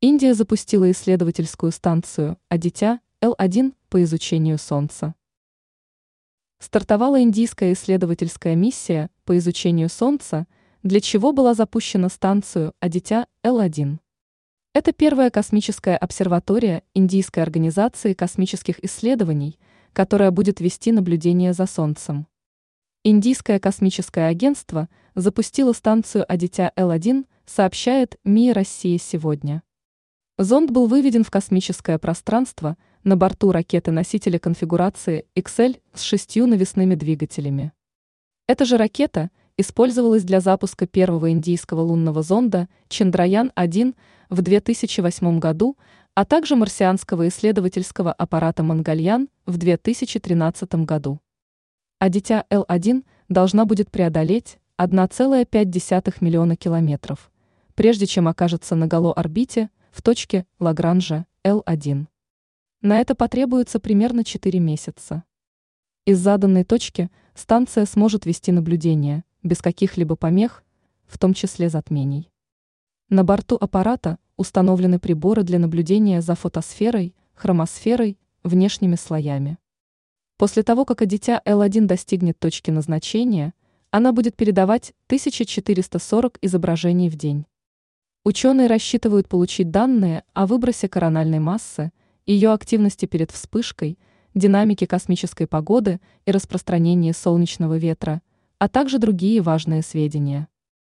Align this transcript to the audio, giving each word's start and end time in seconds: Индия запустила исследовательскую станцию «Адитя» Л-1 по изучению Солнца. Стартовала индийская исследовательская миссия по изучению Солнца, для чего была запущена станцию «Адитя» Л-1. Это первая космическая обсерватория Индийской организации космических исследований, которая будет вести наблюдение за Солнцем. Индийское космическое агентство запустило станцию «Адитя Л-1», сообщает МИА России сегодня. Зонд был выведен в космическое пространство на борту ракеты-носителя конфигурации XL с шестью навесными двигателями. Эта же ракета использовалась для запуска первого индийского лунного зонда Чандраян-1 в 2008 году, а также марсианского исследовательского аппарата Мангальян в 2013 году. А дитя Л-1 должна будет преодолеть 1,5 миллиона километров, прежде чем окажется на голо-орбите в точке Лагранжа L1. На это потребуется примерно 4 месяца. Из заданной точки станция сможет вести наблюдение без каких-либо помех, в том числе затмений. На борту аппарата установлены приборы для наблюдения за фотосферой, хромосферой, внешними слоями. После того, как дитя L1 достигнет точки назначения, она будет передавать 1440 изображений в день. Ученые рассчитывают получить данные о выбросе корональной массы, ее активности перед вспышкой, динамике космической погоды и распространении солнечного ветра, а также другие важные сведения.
Индия 0.00 0.32
запустила 0.32 0.88
исследовательскую 0.92 1.72
станцию 1.72 2.38
«Адитя» 2.48 3.00
Л-1 3.20 3.74
по 3.88 4.00
изучению 4.04 4.56
Солнца. 4.56 5.16
Стартовала 6.60 7.20
индийская 7.20 7.72
исследовательская 7.72 8.54
миссия 8.54 9.10
по 9.24 9.36
изучению 9.38 9.88
Солнца, 9.88 10.46
для 10.84 11.00
чего 11.00 11.32
была 11.32 11.52
запущена 11.54 12.08
станцию 12.10 12.74
«Адитя» 12.78 13.26
Л-1. 13.42 13.98
Это 14.72 14.92
первая 14.92 15.30
космическая 15.30 15.96
обсерватория 15.96 16.84
Индийской 16.94 17.42
организации 17.42 18.14
космических 18.14 18.78
исследований, 18.84 19.58
которая 19.92 20.30
будет 20.30 20.60
вести 20.60 20.92
наблюдение 20.92 21.52
за 21.52 21.66
Солнцем. 21.66 22.28
Индийское 23.02 23.58
космическое 23.58 24.28
агентство 24.28 24.88
запустило 25.16 25.72
станцию 25.72 26.24
«Адитя 26.32 26.70
Л-1», 26.76 27.26
сообщает 27.46 28.14
МИА 28.22 28.54
России 28.54 28.96
сегодня. 28.96 29.64
Зонд 30.40 30.70
был 30.70 30.86
выведен 30.86 31.24
в 31.24 31.32
космическое 31.32 31.98
пространство 31.98 32.76
на 33.02 33.16
борту 33.16 33.50
ракеты-носителя 33.50 34.38
конфигурации 34.38 35.26
XL 35.34 35.80
с 35.92 36.02
шестью 36.02 36.46
навесными 36.46 36.94
двигателями. 36.94 37.72
Эта 38.46 38.64
же 38.64 38.76
ракета 38.76 39.30
использовалась 39.56 40.22
для 40.22 40.38
запуска 40.38 40.86
первого 40.86 41.32
индийского 41.32 41.80
лунного 41.80 42.22
зонда 42.22 42.68
Чандраян-1 42.88 43.96
в 44.30 44.42
2008 44.42 45.40
году, 45.40 45.76
а 46.14 46.24
также 46.24 46.54
марсианского 46.54 47.26
исследовательского 47.26 48.12
аппарата 48.12 48.62
Мангальян 48.62 49.28
в 49.44 49.56
2013 49.56 50.72
году. 50.84 51.18
А 51.98 52.08
дитя 52.08 52.44
Л-1 52.48 53.02
должна 53.28 53.64
будет 53.64 53.90
преодолеть 53.90 54.58
1,5 54.78 56.14
миллиона 56.20 56.54
километров, 56.54 57.32
прежде 57.74 58.06
чем 58.06 58.28
окажется 58.28 58.76
на 58.76 58.86
голо-орбите 58.86 59.70
в 59.98 60.00
точке 60.00 60.46
Лагранжа 60.60 61.26
L1. 61.42 62.06
На 62.82 63.00
это 63.00 63.16
потребуется 63.16 63.80
примерно 63.80 64.22
4 64.22 64.60
месяца. 64.60 65.24
Из 66.04 66.20
заданной 66.20 66.62
точки 66.62 67.10
станция 67.34 67.84
сможет 67.84 68.24
вести 68.24 68.52
наблюдение 68.52 69.24
без 69.42 69.58
каких-либо 69.58 70.14
помех, 70.14 70.62
в 71.08 71.18
том 71.18 71.34
числе 71.34 71.68
затмений. 71.68 72.30
На 73.08 73.24
борту 73.24 73.56
аппарата 73.60 74.18
установлены 74.36 75.00
приборы 75.00 75.42
для 75.42 75.58
наблюдения 75.58 76.20
за 76.20 76.36
фотосферой, 76.36 77.12
хромосферой, 77.34 78.20
внешними 78.44 78.94
слоями. 78.94 79.58
После 80.36 80.62
того, 80.62 80.84
как 80.84 81.04
дитя 81.06 81.42
L1 81.44 81.86
достигнет 81.86 82.38
точки 82.38 82.70
назначения, 82.70 83.52
она 83.90 84.12
будет 84.12 84.36
передавать 84.36 84.94
1440 85.08 86.38
изображений 86.40 87.08
в 87.08 87.16
день. 87.16 87.46
Ученые 88.28 88.66
рассчитывают 88.66 89.26
получить 89.26 89.70
данные 89.70 90.22
о 90.34 90.46
выбросе 90.46 90.86
корональной 90.86 91.38
массы, 91.38 91.92
ее 92.26 92.52
активности 92.52 93.06
перед 93.06 93.30
вспышкой, 93.30 93.98
динамике 94.34 94.86
космической 94.86 95.46
погоды 95.46 95.98
и 96.26 96.30
распространении 96.30 97.12
солнечного 97.12 97.78
ветра, 97.78 98.20
а 98.58 98.68
также 98.68 98.98
другие 98.98 99.40
важные 99.40 99.80
сведения. 99.80 100.46